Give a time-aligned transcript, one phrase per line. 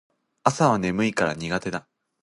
[0.43, 1.87] 朝は眠いから苦手だ